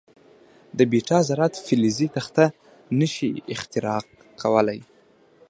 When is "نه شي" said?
2.99-3.29